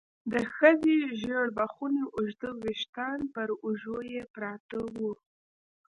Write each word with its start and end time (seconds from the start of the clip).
د 0.31 0.33
ښځې 0.55 0.97
ژېړ 1.19 1.45
بخوني 1.57 2.03
اوږده 2.15 2.49
ويښتان 2.63 3.19
پر 3.33 3.49
اوږو 3.63 3.97
يې 4.11 4.21
پراته 4.33 4.79
وو. 4.95 5.11